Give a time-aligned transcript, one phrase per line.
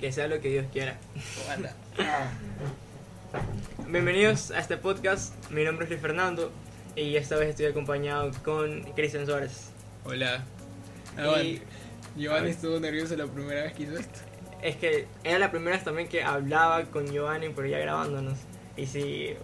[0.00, 0.96] Que sea lo que Dios quiera.
[1.38, 1.74] ¿Cómo anda?
[3.86, 5.34] Bienvenidos a este podcast.
[5.50, 6.50] Mi nombre es Luis Fernando
[6.96, 9.70] y esta vez estoy acompañado con Cristian Suárez.
[10.04, 10.42] Hola.
[11.42, 11.60] Y- Ah,
[12.16, 14.20] Giovanni estuvo nervioso la primera vez que hizo esto.
[14.62, 18.38] Es que era la primera vez también que hablaba con Giovanni, pero ya grabándonos.
[18.76, 19.34] Y si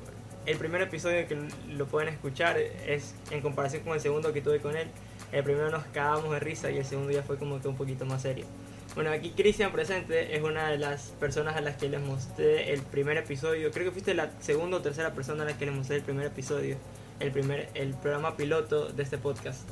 [0.47, 1.37] el primer episodio que
[1.69, 4.89] lo pueden escuchar es en comparación con el segundo que tuve con él,
[5.33, 8.07] el primero nos cagamos de risa y el segundo ya fue como que un poquito
[8.07, 8.47] más serio.
[8.95, 12.83] Bueno, aquí Cristian presente es una de las personas a las que les mostré el
[12.83, 13.71] primer episodio.
[13.71, 16.27] Creo que fuiste la segunda o tercera persona a la que les mostré el primer
[16.27, 16.77] episodio,
[17.21, 19.63] el primer el programa piloto de este podcast.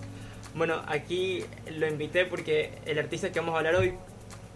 [0.54, 3.94] Bueno, aquí lo invité porque el artista que vamos a hablar hoy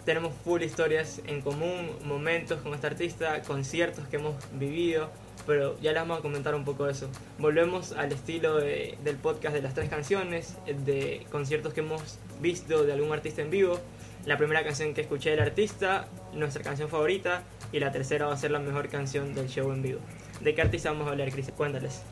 [0.04, 5.10] tenemos full historias en común, momentos con este artista, conciertos que hemos vivido,
[5.46, 7.09] pero ya les vamos a comentar un poco eso.
[7.38, 12.84] Volvemos al estilo de- del podcast de las tres canciones, de conciertos que hemos visto
[12.84, 13.79] de algún artista en vivo,
[14.26, 18.36] la primera canción que escuché del artista, nuestra canción favorita, y la tercera va a
[18.36, 20.01] ser la mejor canción del show en vivo.
[20.40, 21.51] ¿De qué artista vamos a hablar, Cris?
[21.56, 22.02] Cuéntales.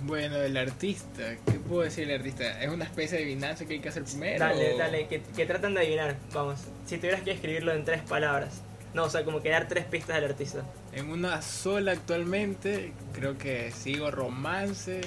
[0.00, 1.22] Bueno, el artista.
[1.46, 2.62] ¿Qué puedo decir del artista?
[2.62, 4.38] ¿Es una especie de adivinanza que hay que hacer primero?
[4.40, 6.60] Dale, o- dale, que, que tratan de adivinar, vamos.
[6.84, 8.60] Si tuvieras que escribirlo en tres palabras.
[8.92, 10.64] No, o sea, como que dar tres pistas del artista.
[10.92, 15.00] En una sola actualmente, creo que sigo romance,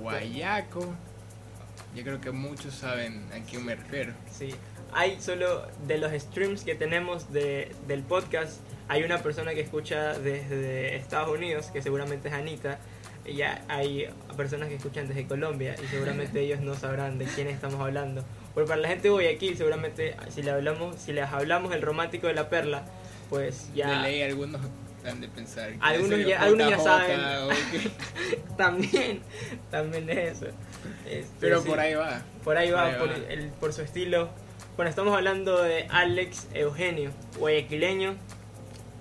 [0.00, 0.94] guayaco.
[1.94, 4.12] Yo creo que muchos saben a quién me refiero.
[4.30, 4.50] Sí.
[4.98, 10.18] Hay solo de los streams que tenemos de, del podcast, hay una persona que escucha
[10.18, 12.78] desde Estados Unidos, que seguramente es Anita,
[13.26, 14.08] y hay
[14.38, 18.24] personas que escuchan desde Colombia y seguramente ellos no sabrán de quién estamos hablando.
[18.54, 22.26] Porque para la gente de Guayaquil, seguramente si le hablamos, si les hablamos el romántico
[22.28, 22.84] de la perla,
[23.28, 24.62] pues De ya ley algunos
[25.04, 25.72] han de pensar.
[25.72, 27.20] que Algunos ya- algunos ya saben.
[28.56, 29.20] también,
[29.70, 30.46] también es eso.
[31.06, 31.68] Este, Pero sí.
[31.68, 32.22] por ahí va.
[32.42, 33.32] Por ahí va, Por ahí por, va.
[33.32, 34.30] el- por su estilo.
[34.76, 38.14] Bueno, estamos hablando de Alex Eugenio, guayaquileño.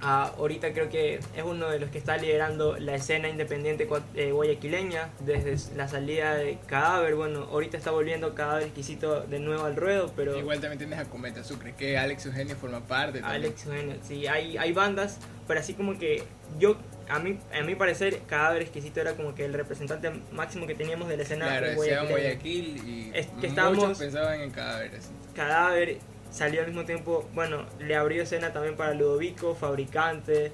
[0.01, 4.31] Ah, ahorita creo que es uno de los que está liderando la escena independiente eh,
[4.31, 7.15] guayaquileña desde la salida de Cadáver.
[7.15, 11.09] Bueno, ahorita está volviendo Cadáver exquisito de nuevo al ruedo, pero Igual también tienes a
[11.09, 13.19] Cometa Sucre, que Alex Eugenio forma parte.
[13.19, 13.43] también.
[13.43, 16.23] Alex Eugenio, sí, hay, hay bandas, pero así como que
[16.57, 16.77] yo,
[17.09, 21.07] a mí, a mi parecer, Cadáver exquisito era como que el representante máximo que teníamos
[21.07, 22.11] de la escena Claro, decía guayaquileña.
[22.11, 25.09] Guayaquil y Es que muchos pensaban en cadáveres.
[25.35, 25.97] Cadáver
[26.31, 30.51] salió al mismo tiempo, bueno, le abrió escena también para Ludovico, Fabricante.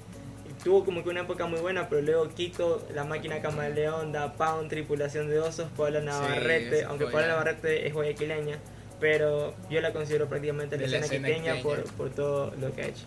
[0.49, 4.33] y tuvo como que una época muy buena, pero luego Quito, La Máquina Camaleón, Da
[4.33, 7.27] Pound, Tripulación de Osos, Paula Navarrete, eso aunque ya.
[7.27, 8.59] Navarrete es guayaquileña,
[8.99, 11.97] pero yo la considero prácticamente la De la escena, escena quiteña por, quiteña.
[11.97, 13.05] por todo lo que ha hecho.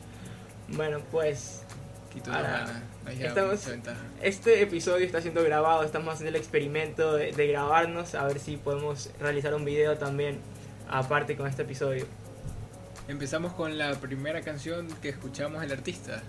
[0.68, 1.62] Bueno, pues
[3.28, 3.68] Estamos-
[4.22, 8.56] este episodio está siendo grabado, estamos haciendo el experimento de, de grabarnos, a ver si
[8.56, 10.38] podemos realizar un video también
[10.88, 12.06] aparte con este episodio.
[13.08, 16.22] Empezamos con la primera canción que escuchamos el artista.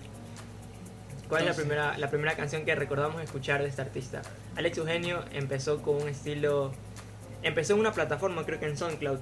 [1.30, 4.22] ¿Cuál es la Entonces- primera, la primera canción que recordamos escuchar de este artista?
[4.58, 6.72] Alex Eugenio empezó con un estilo...
[7.44, 9.20] Empezó en una plataforma, creo que en SoundCloud.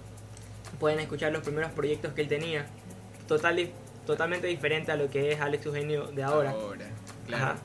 [0.79, 2.65] Pueden escuchar los primeros proyectos que él tenía.
[3.27, 3.71] Total, y-
[4.05, 6.53] totalmente diferente a lo que es Alex Eugenio de ahora.
[7.25, 7.45] claro.
[7.45, 7.55] Ajá.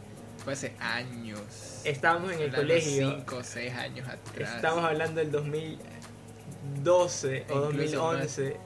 [0.45, 1.81] Fue hace años.
[1.85, 3.17] Estábamos en el colegio.
[3.19, 4.55] 5 o 6 años atrás.
[4.57, 8.57] Estamos hablando del 2012 o Incluso 2011.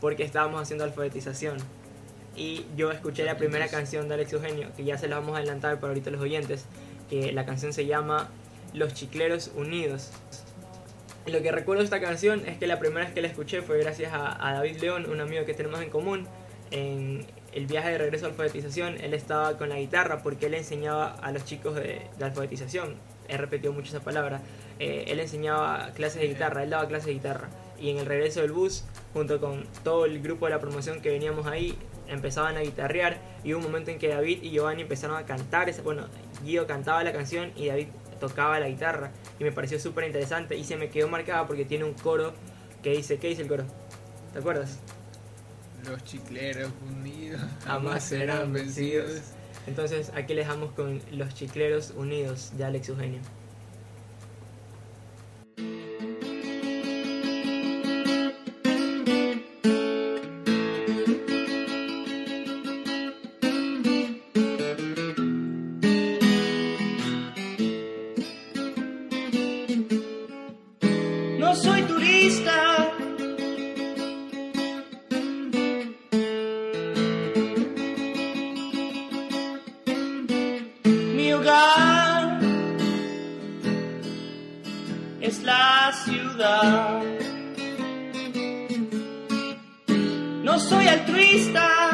[0.00, 1.58] Porque estábamos haciendo alfabetización.
[2.34, 3.76] Y yo escuché la primera 2012.
[3.76, 6.66] canción de Alex Eugenio, que ya se la vamos a adelantar para ahorita los oyentes,
[7.10, 8.28] que la canción se llama
[8.72, 10.10] Los Chicleros Unidos.
[11.26, 13.78] Lo que recuerdo de esta canción es que la primera vez que la escuché fue
[13.78, 16.26] gracias a, a David León, un amigo que tenemos en común.
[16.70, 21.12] En el viaje de regreso a alfabetización, él estaba con la guitarra porque él enseñaba
[21.14, 22.94] a los chicos de, de alfabetización.
[23.28, 24.40] He repetido mucho esa palabra.
[24.78, 27.48] Eh, él enseñaba clases de guitarra, él daba clases de guitarra.
[27.80, 31.10] Y en el regreso del bus, junto con todo el grupo de la promoción que
[31.10, 31.76] veníamos ahí,
[32.08, 33.18] empezaban a guitarrear.
[33.44, 35.68] Y hubo un momento en que David y Giovanni empezaron a cantar.
[35.68, 36.06] esa- Bueno,
[36.44, 37.88] Guido cantaba la canción y David
[38.20, 39.10] tocaba la guitarra.
[39.38, 42.32] Y me pareció súper interesante y se me quedó marcada porque tiene un coro
[42.82, 43.64] que dice: ¿Qué dice el coro?
[44.32, 44.80] ¿Te acuerdas?
[45.86, 49.20] Los chicleros unidos Jamás serán vencidos.
[49.66, 53.20] Entonces aquí les dejamos con Los Chicleros Unidos de Alex Eugenio.
[90.60, 91.87] Soy altruista.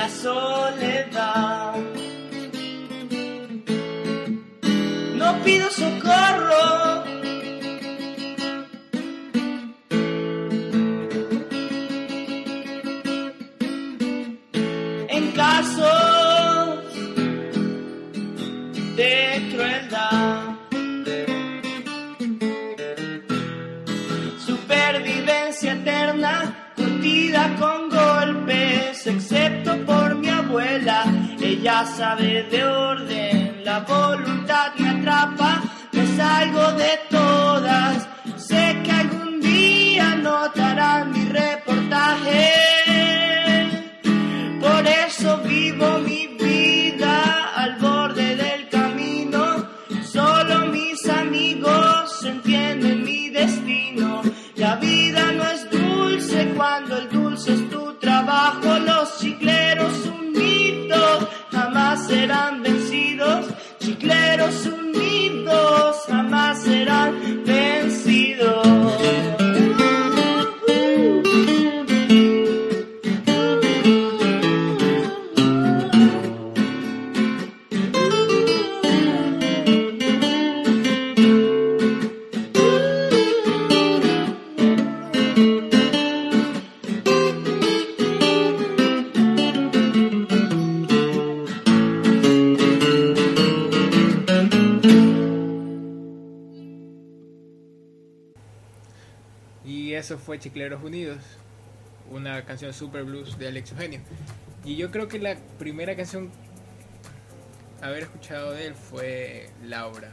[0.00, 1.74] La soledad.
[5.14, 6.79] No pido socorro.
[31.86, 35.59] Sabe de orden, la voluntad me atrapa,
[100.00, 101.18] eso fue Chicleros Unidos,
[102.10, 104.00] una canción super blues de Alex Eugenio.
[104.64, 106.30] Y yo creo que la primera canción
[107.80, 110.10] haber escuchado de él fue Laura.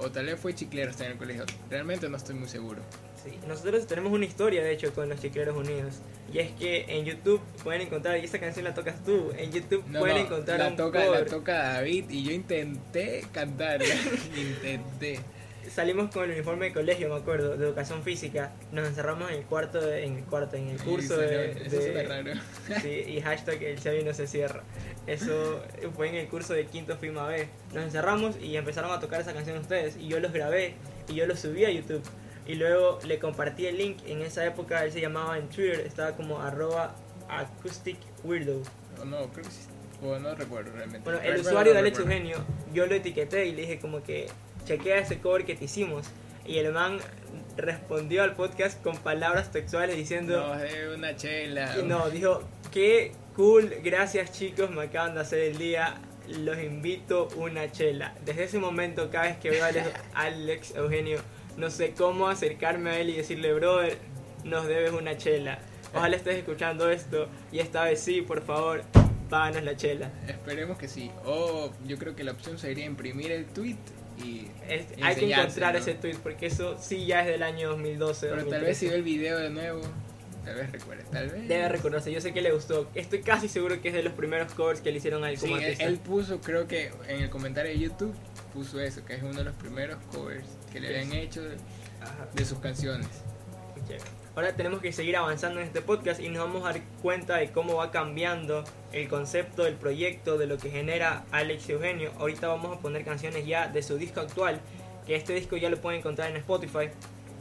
[0.00, 1.44] O tal vez fue Chicleros en el colegio.
[1.70, 2.82] Realmente no estoy muy seguro.
[3.24, 5.94] Sí, nosotros tenemos una historia de hecho con los Chicleros Unidos.
[6.32, 9.84] Y es que en YouTube pueden encontrar, y esa canción la tocas tú, en YouTube
[9.88, 11.30] No, pueden no, encontrar la un toca, la cover.
[11.30, 13.94] toca David y yo intenté cantarla.
[14.36, 15.20] intenté.
[15.70, 18.52] Salimos con el uniforme de colegio, me acuerdo, de educación física.
[18.72, 21.76] Nos encerramos en el cuarto, de- en el cuarto, en el curso Eso de, eso
[21.76, 22.32] de- suena raro.
[22.82, 24.62] Sí, y hashtag el Xavi no se cierra.
[25.06, 25.62] Eso
[25.96, 27.48] fue en el curso de quinto FIMA B.
[27.74, 29.96] Nos encerramos y empezaron a tocar esa canción ustedes.
[29.96, 30.74] Y yo los grabé
[31.08, 32.02] y yo los subí a YouTube.
[32.46, 33.98] Y luego le compartí el link.
[34.06, 36.94] En esa época él se llamaba en Twitter, estaba como arroba
[37.28, 38.62] acoustic weirdo.
[39.00, 39.60] O no, creo que sí.
[40.02, 41.00] O no recuerdo realmente.
[41.04, 41.98] Bueno, el usuario no de Alex.
[41.98, 42.38] Eugenio,
[42.72, 44.28] yo lo etiqueté y le dije como que
[44.68, 46.06] chequea ese cover que te hicimos.
[46.46, 46.98] Y el man
[47.56, 50.54] respondió al podcast con palabras textuales diciendo...
[50.54, 51.76] No, es una chela.
[51.76, 55.94] No, dijo, qué cool, gracias chicos, me acaban de hacer el día,
[56.28, 58.14] los invito una chela.
[58.24, 61.18] Desde ese momento, cada vez que veo a Alex, Alex Eugenio,
[61.56, 63.96] no sé cómo acercarme a él y decirle, brother,
[64.44, 65.58] nos debes una chela.
[65.94, 68.82] Ojalá estés escuchando esto y esta vez sí, por favor,
[69.30, 70.10] páganos la chela.
[70.26, 71.10] Esperemos que sí.
[71.24, 73.76] O yo creo que la opción sería imprimir el tweet
[74.24, 74.48] y.
[74.68, 78.26] Es- hay que encontrar ese tweet porque eso sí ya es del año 2012.
[78.28, 78.66] Pero tal 2013.
[78.66, 79.80] vez si ve el video de nuevo,
[80.44, 81.04] tal vez recuerde.
[81.10, 81.48] Tal vez.
[81.48, 82.88] Debe recordarse, yo sé que le gustó.
[82.94, 85.52] Estoy casi seguro que es de los primeros covers que le hicieron a él Sí,
[85.78, 88.14] él, puso, creo que en el comentario de YouTube,
[88.52, 92.58] puso eso, que es uno de los primeros covers que le habían hecho de, sus
[92.58, 93.06] canciones.
[93.82, 94.00] Ok.
[94.38, 97.50] Ahora tenemos que seguir avanzando en este podcast y nos vamos a dar cuenta de
[97.50, 102.12] cómo va cambiando el concepto del proyecto, de lo que genera Alex Eugenio.
[102.20, 104.60] Ahorita vamos a poner canciones ya de su disco actual,
[105.08, 106.88] que este disco ya lo pueden encontrar en Spotify.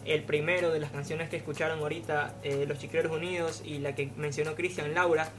[0.05, 4.09] El primero de las canciones que escucharon ahorita, eh, Los Chicleros Unidos y la que
[4.17, 5.29] mencionó Cristian Laura,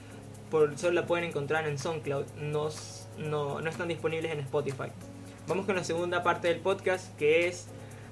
[0.53, 2.35] por solo la pueden encontrar en SoundCloud.
[2.37, 4.93] Nos no, no están disponibles en Spotify.
[5.49, 7.67] Vamos con la segunda parte del podcast que es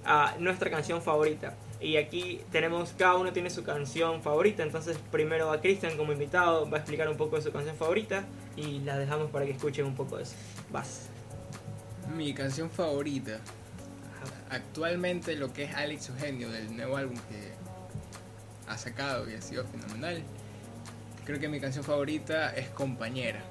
[0.05, 1.55] ah, nuestra canción favorita.
[1.87, 6.69] Y aquí tenemos, cada uno tiene su canción favorita, entonces primero a Cristian como invitado,
[6.69, 8.25] va a explicar un poco de su canción favorita
[8.57, 10.35] y la dejamos para que escuchen un poco de eso.
[10.73, 11.03] Vas.
[12.13, 13.39] Mi canción favorita.
[14.51, 17.53] Actualmente lo que es Alex Eugenio del nuevo álbum que
[18.69, 20.25] ha sacado y ha sido fenomenal.
[21.25, 23.45] Creo que mi canción favorita es Compañera.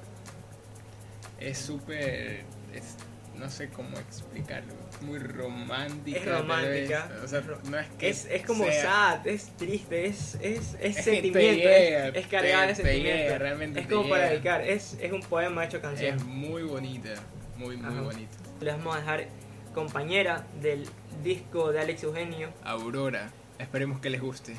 [1.40, 2.44] Es súper...
[2.74, 2.96] es-
[3.38, 4.72] no sé cómo explicarlo.
[5.02, 6.18] Muy romántica.
[6.18, 7.06] Es romántica.
[7.06, 7.22] vez.
[7.24, 10.96] O sea, no es que Es, es como sea- sad, es triste, es, es, es
[10.96, 13.22] sentimiento, llega, es, cargada de sentimiento.
[13.24, 16.16] llega, realmente es como para dedicar, es, es un poema hecho canción.
[16.16, 17.10] Es muy bonita.
[17.56, 18.02] Muy, muy Ajá.
[18.02, 18.36] bonita.
[18.60, 19.26] Les vamos a dejar
[19.74, 20.86] compañera del
[21.22, 22.50] disco de Alex Eugenio.
[22.64, 23.30] Aurora.
[23.58, 24.56] Esperemos que les guste.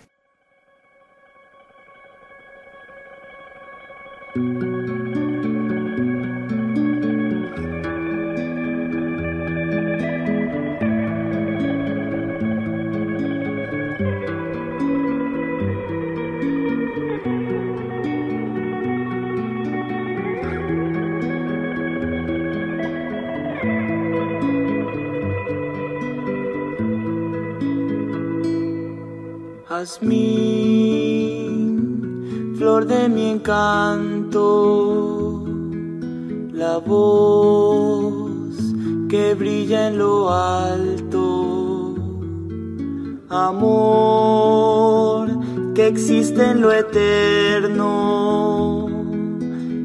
[29.78, 30.16] Jazmín,
[32.58, 34.34] flor de mi encanto,
[36.52, 38.56] la voz
[39.08, 41.94] que brilla en lo alto,
[43.30, 45.28] amor
[45.76, 47.78] que existe en lo eterno,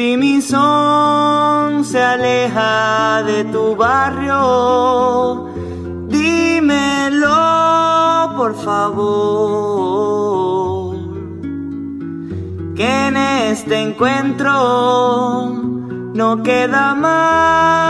[0.00, 5.46] Si mi son se aleja de tu barrio,
[6.08, 7.28] dímelo
[8.34, 9.76] por favor.
[12.74, 15.52] Que en este encuentro
[16.14, 17.89] no queda más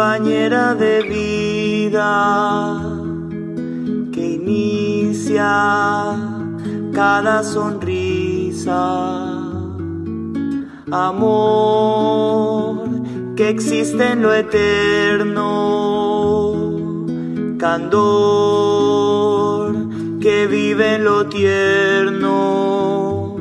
[0.00, 2.80] compañera de vida,
[4.14, 6.16] que inicia
[6.94, 8.82] cada sonrisa.
[10.90, 12.88] Amor
[13.36, 15.44] que existe en lo eterno,
[17.58, 18.94] candor
[20.18, 23.36] que vive en lo tierno.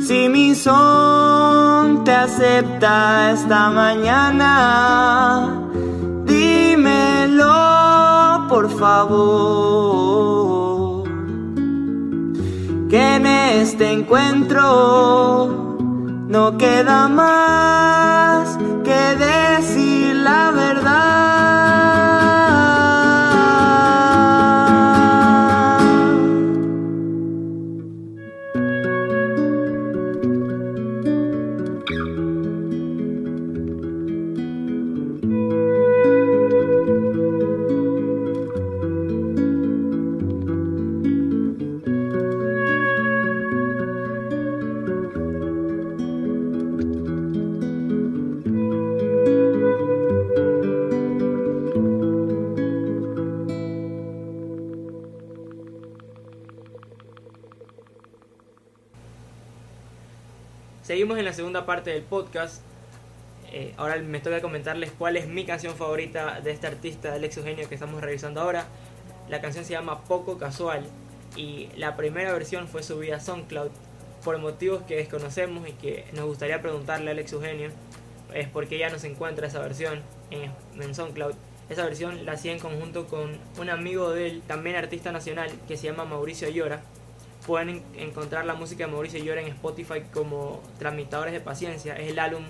[0.00, 5.57] Si mi son te acepta esta mañana,
[8.78, 9.88] favor.
[12.88, 15.66] Que en este encuentro
[16.28, 18.17] no queda más
[61.68, 62.62] parte del podcast.
[63.52, 67.68] Eh, ahora me toca comentarles cuál es mi canción favorita de este artista, Alex Eugenio,
[67.68, 68.64] que estamos revisando ahora.
[69.28, 70.86] La canción se llama Poco Casual
[71.36, 73.68] y la primera versión fue subida a SoundCloud
[74.24, 77.70] por motivos que desconocemos y que nos gustaría preguntarle a Alex Eugenio
[78.32, 81.34] es por qué ya no se encuentra esa versión en, en SoundCloud.
[81.68, 85.76] Esa versión la hacía en conjunto con un amigo de él, también artista nacional, que
[85.76, 86.80] se llama Mauricio Llora.
[87.48, 91.96] Pueden en- encontrar la música de Mauricio Llora en Spotify como Tramitadores de Paciencia.
[91.96, 92.44] Es el álbum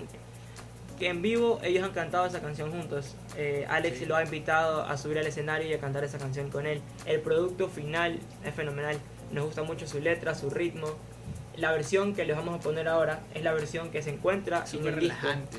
[0.99, 3.15] que en vivo ellos han cantado esa canción juntos.
[3.37, 4.05] Eh, Alex Sí.
[4.05, 6.81] lo ha invitado a subir al escenario y a cantar esa canción con él.
[7.05, 8.97] El producto final es fenomenal.
[9.31, 10.87] Nos gusta mucho su letra, su ritmo.
[11.55, 14.85] La versión que les vamos a poner ahora es la versión que se encuentra en
[14.85, 15.15] el disco.
[15.21, 15.57] relajante.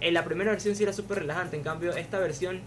[0.00, 2.60] En la primera versión sí era súper relajante, en cambio esta versión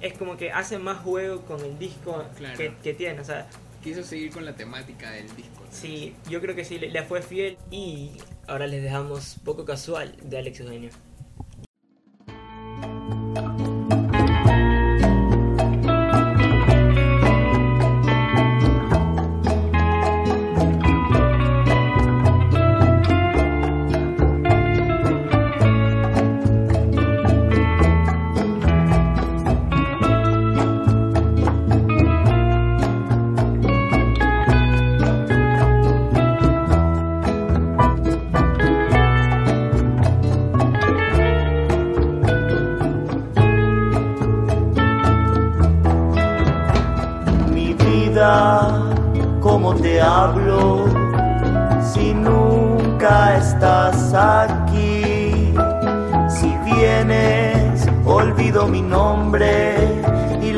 [0.00, 2.56] es como que hace más juego con el disco Claro.
[2.56, 3.20] que, que tiene.
[3.20, 3.48] O sea,
[3.82, 5.64] Quiso seguir con la temática del disco.
[5.70, 7.58] sí, yo creo que sí, le, le fue fiel.
[7.70, 8.12] Y
[8.46, 10.90] ahora les dejamos poco casual de Alex Eugenio.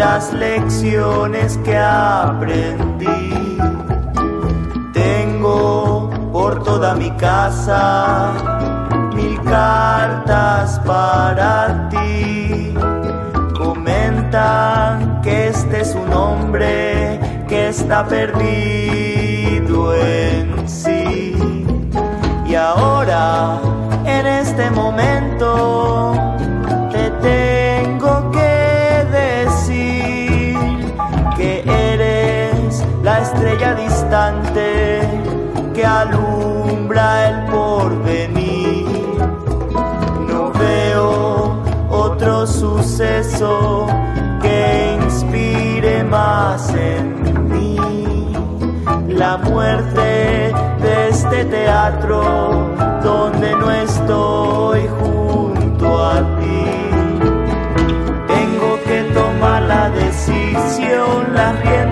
[0.05, 3.57] Las lecciones que aprendí.
[4.93, 8.35] Tengo por toda mi casa
[9.15, 12.75] mil cartas para ti.
[13.57, 17.19] Comentan que este es un hombre
[17.49, 21.35] que está perdido en sí.
[22.47, 23.59] Y ahora,
[24.05, 26.24] en este momento,
[36.97, 38.87] el porvenir.
[40.29, 41.59] No veo
[41.91, 43.87] otro suceso
[44.41, 47.77] que inspire más en mí.
[49.09, 50.53] La muerte
[50.83, 52.71] de este teatro
[53.03, 56.67] donde no estoy junto a ti.
[58.27, 61.84] Tengo que tomar la decisión, las riendas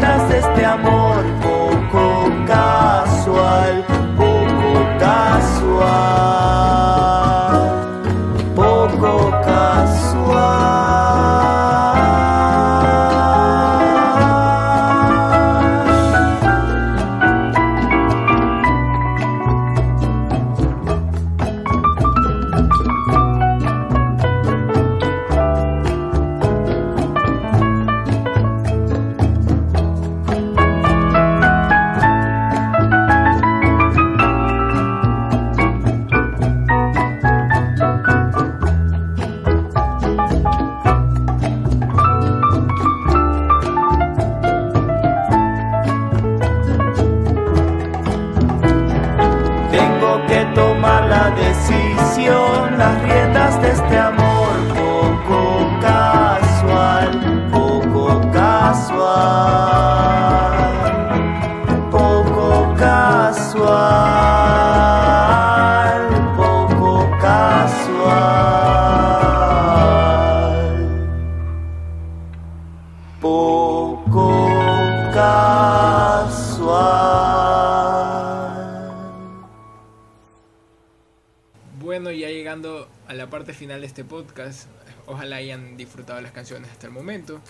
[85.52, 87.40] hayan disfrutado las canciones hasta el momento.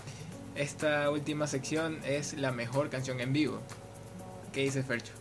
[0.54, 3.60] Esta última sección es la mejor canción en vivo.
[4.52, 5.12] ¿Qué dice Fercho?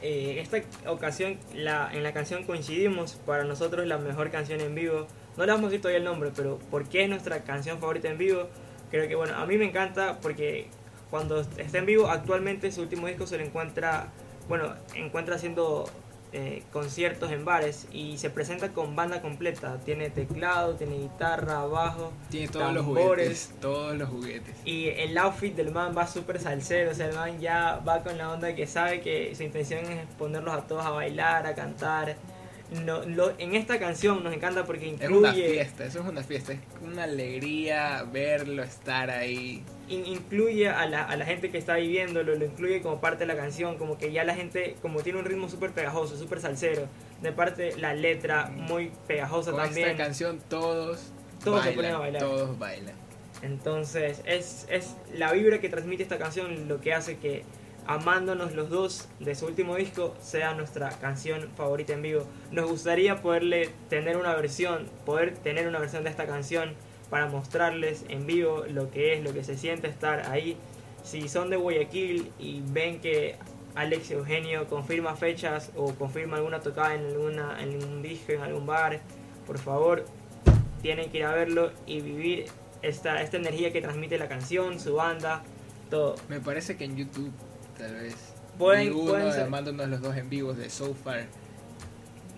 [0.00, 0.58] Eh, esta
[0.90, 5.06] ocasión, la, en la canción coincidimos, para nosotros la mejor canción en vivo.
[5.36, 8.48] No le vamos a el nombre, pero ¿por qué es nuestra canción favorita en vivo?
[8.90, 10.66] Creo que, bueno, a mí me encanta porque
[11.10, 14.08] cuando está en vivo, actualmente su último disco se lo encuentra,
[14.48, 15.88] bueno, encuentra haciendo
[16.32, 19.78] eh, conciertos en bares y se presenta con banda completa.
[19.84, 24.54] Tiene teclado, tiene guitarra, bajo, Tiene todos los juguetes, todos los juguetes.
[24.64, 28.16] Y el outfit del man va súper salsero, o sea, el man ya va con
[28.16, 32.16] la onda que sabe que su intención es ponerlos a todos a bailar, a cantar.
[32.84, 36.22] No, lo- en esta canción nos encanta porque Es una incluye, fiesta, eso es una
[36.22, 39.62] fiesta, es una alegría verlo, estar ahí.
[39.88, 43.26] in- incluye a la, a la gente que está viviéndolo, lo incluye como parte de
[43.26, 46.86] la canción, como que ya la gente, como tiene un ritmo súper pegajoso, súper salsero,
[47.20, 49.88] de parte la letra muy pegajosa Con también.
[49.90, 51.12] esta canción todos,
[51.44, 52.22] Todos se bailan, ponen a bailar.
[52.22, 52.94] Todos bailan.
[53.42, 57.42] Entonces, es, es la vibra que transmite esta canción lo que hace que
[57.86, 62.26] Amándonos los dos de su último disco sea nuestra canción favorita en vivo.
[62.50, 66.74] Nos gustaría poderle tener una versión, poder tener una versión de esta canción
[67.10, 70.56] para mostrarles en vivo lo que es, lo que se siente estar ahí.
[71.02, 73.36] Si son de Guayaquil y ven que
[73.74, 78.66] Alex Eugenio confirma fechas o confirma alguna tocada en alguna en un disco, en algún
[78.66, 79.00] bar,
[79.46, 80.04] por favor,
[80.82, 82.46] tienen que ir a verlo y vivir
[82.82, 85.42] esta, esta energía que transmite la canción, su banda,
[85.90, 86.16] todo.
[86.28, 87.32] Me parece que en YouTube,
[87.78, 88.14] tal vez.
[88.58, 89.42] Pueden- uno pueden ser.
[89.42, 91.24] armándonos los dos en vivos de So Far.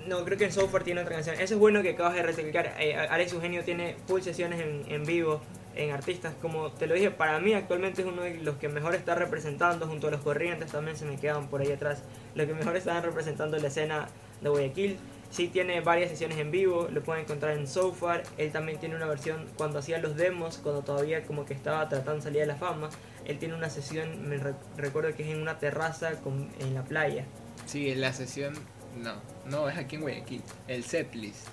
[0.07, 1.35] No, creo que en Software tiene otra canción.
[1.37, 2.75] Eso es bueno que acabas de recalcar.
[2.79, 5.41] Eh, Alex Eugenio tiene full sesiones en, en vivo,
[5.75, 6.35] en artistas.
[6.43, 9.87] Como te lo dije, para mí actualmente es uno de los que mejor está representando,
[9.87, 12.03] junto a los corrientes también se me quedan por ahí atrás,
[12.35, 14.09] los que mejor están representando la escena
[14.43, 14.99] de Guayaquil.
[15.35, 18.23] Sí tiene varias sesiones en vivo, lo pueden encontrar en Software.
[18.39, 22.15] Él también tiene una versión cuando hacía los demos, cuando todavía como que estaba tratando
[22.19, 22.89] de salir de la fama.
[23.25, 26.85] Él tiene una sesión, me re- recuerdo que es en una terraza con- en la
[26.85, 27.25] playa.
[27.67, 28.55] Sí, en la sesión.
[28.97, 29.15] No,
[29.47, 30.43] no, es aquí en Guayaquil.
[30.69, 31.49] El setlist.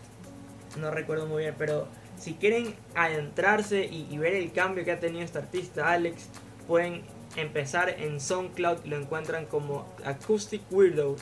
[0.78, 1.88] no recuerdo muy bien, pero
[2.20, 6.30] si quieren adentrarse y, y ver el cambio que ha tenido este artista, Alex,
[6.68, 7.02] pueden
[7.36, 11.16] empezar en SoundCloud, lo encuentran como Acoustic Weirdo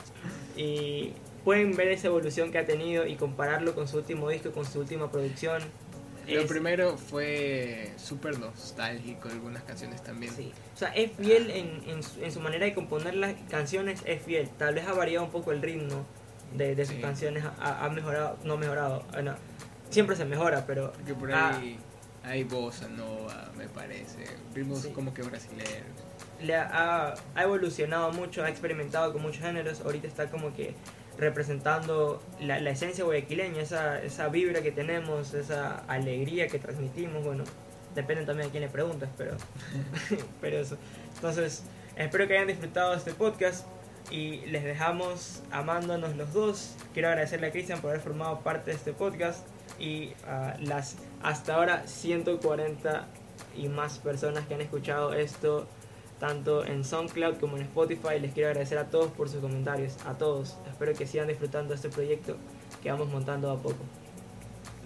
[0.56, 4.64] y pueden ver esa evolución que ha tenido y compararlo con su último disco, con
[4.64, 5.62] su última producción.
[6.26, 10.32] Lo Es- primero fue súper nostálgico, algunas canciones también.
[10.32, 10.52] Sí.
[10.74, 14.22] O sea, es fiel en, en su, en su manera de componer las canciones, es
[14.22, 14.48] fiel.
[14.50, 16.04] Tal vez ha variado un poco el ritmo
[16.54, 17.00] de, de sus Sí.
[17.00, 19.34] canciones, ha, ha mejorado, no mejorado, bueno,
[19.88, 21.78] siempre se mejora, pero Porque por ha- ahí
[22.22, 24.24] hay bossa nova, me parece.
[24.54, 24.90] Ritmos Sí.
[24.90, 25.86] como que brasileños.
[26.42, 30.74] le ha, ha evolucionado mucho, ha experimentado con muchos géneros, ahorita está como que
[31.20, 37.44] representando la, la esencia guayaquileña, esa, esa vibra que tenemos, esa alegría que transmitimos, bueno,
[37.94, 39.36] depende también a quién le preguntas, pero,
[40.40, 40.76] pero eso.
[41.14, 41.64] Entonces,
[41.96, 43.66] espero que hayan disfrutado este podcast
[44.10, 46.76] y les dejamos amándonos los dos.
[46.92, 49.46] Quiero agradecerle a Cristian por haber formado parte de este podcast
[49.78, 53.06] y a las hasta ahora 140
[53.56, 55.68] y más personas que han escuchado esto
[56.20, 58.20] tanto en SoundCloud como en Spotify.
[58.20, 60.56] Les quiero agradecer a todos por sus comentarios, a todos.
[60.68, 62.36] Espero que sigan disfrutando de este proyecto
[62.82, 63.78] que vamos montando a poco.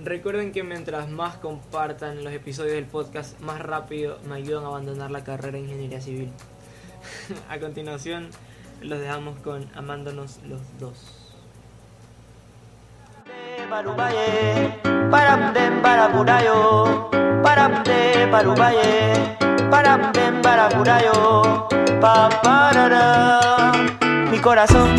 [0.03, 5.11] Recuerden que mientras más compartan los episodios del podcast, más rápido me ayudan a abandonar
[5.11, 6.31] la carrera en ingeniería civil.
[7.51, 8.31] a continuación,
[8.81, 11.21] los dejamos con Amándonos los dos.
[13.71, 17.11] Barubaye, paramdem baraburayo,
[19.71, 21.69] paramde barubaye, paramdem baraburayo,
[22.01, 23.73] pa parara.
[24.31, 24.91] Mi corazón,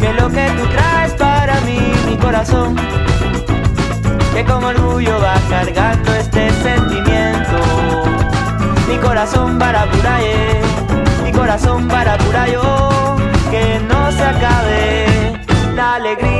[0.00, 2.76] que lo que tú traes para mí, mi corazón,
[4.34, 7.58] que como orgullo va cargando este sentimiento.
[8.88, 10.60] Mi corazón baraburaye,
[11.24, 12.62] mi corazón baraburayo,
[13.50, 15.06] que no se acabe
[15.74, 16.35] la alegría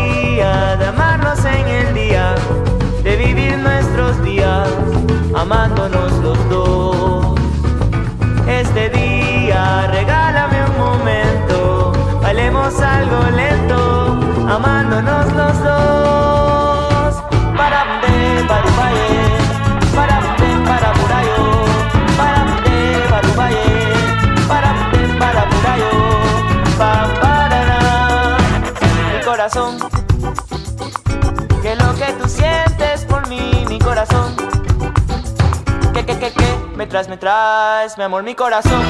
[36.96, 38.82] traes, me traes, mi amor, mi corazón.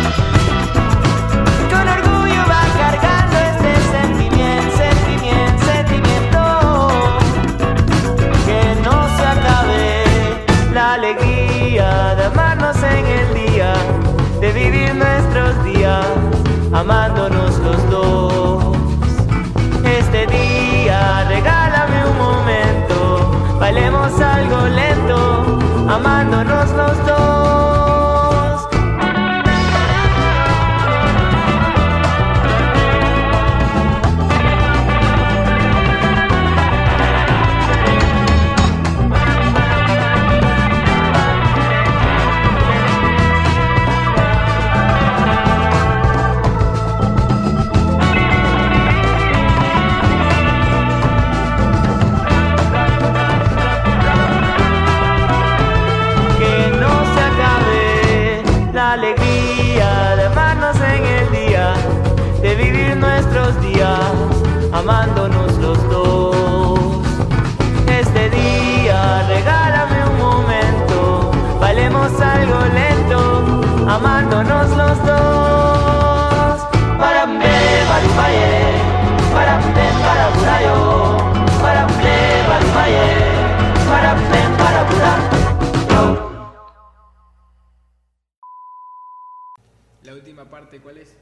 [90.66, 91.14] Parte, ¿cuál es?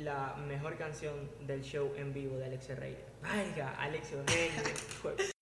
[0.00, 2.98] La mejor canción del show en vivo de Alex Herrera.
[3.22, 4.08] Vaya, Alex.
[5.02, 5.32] Jue-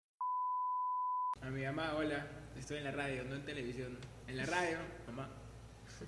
[1.41, 3.99] A mi mamá, hola, estoy en la radio, no en televisión.
[4.29, 5.29] En la radio, mamá.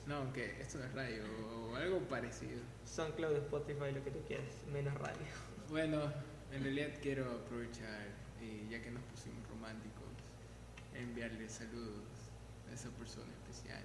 [0.06, 1.24] No, aunque esto no es radio
[1.72, 2.60] o algo parecido.
[2.84, 5.26] SoundCloud, Spotify, lo que tú quieras, menos radio.
[5.68, 6.12] Bueno,
[6.52, 8.06] en realidad quiero aprovechar,
[8.42, 10.04] y ya que nos pusimos románticos,
[10.94, 12.04] enviarle saludos
[12.70, 13.82] a esa persona especial.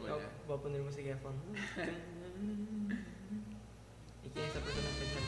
[0.00, 1.42] Voy- a poner música de fondo.
[4.22, 5.24] ¿Y quién es esa persona especial?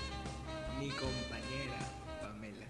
[0.79, 1.79] Mi compañera
[2.21, 2.67] Pamela.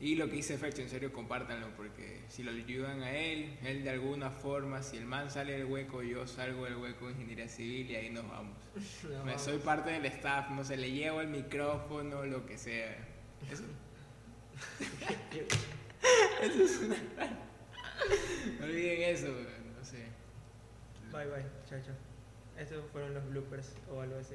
[0.00, 3.82] Y lo que hice efecto, en serio, compártanlo, porque si lo ayudan a él, él
[3.84, 7.48] de alguna forma, si el man sale del hueco, yo salgo del hueco de ingeniería
[7.48, 8.56] civil y ahí nos vamos.
[9.10, 12.96] No, Me soy parte del staff, no sé, le llevo el micrófono, lo que sea.
[13.50, 13.64] Eso,
[16.42, 17.45] eso es una...
[18.60, 20.04] No olviden eso, no sé.
[21.12, 21.94] Bye bye, chao, chao.
[22.58, 24.34] Estos fueron los bloopers o algo así.